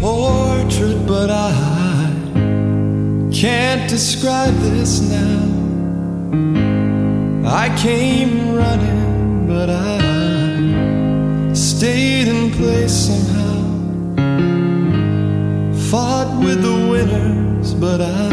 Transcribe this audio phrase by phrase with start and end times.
[0.00, 2.12] portrait, but I
[3.32, 5.42] can't describe this now.
[7.44, 13.56] I came running, but I stayed in place somehow.
[15.90, 18.28] Fought with the winners, but I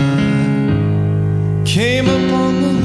[1.65, 2.82] came upon the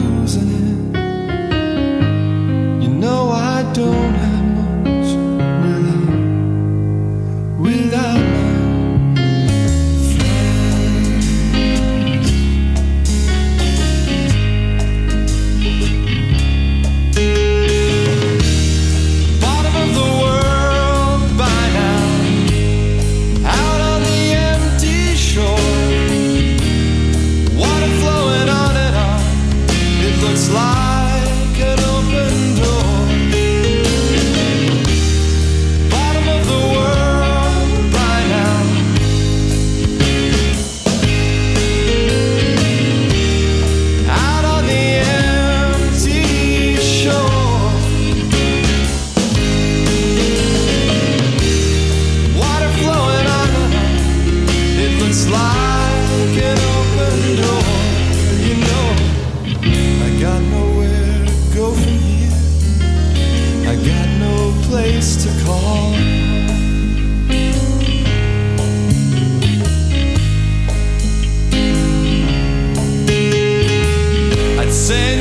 [74.88, 75.17] send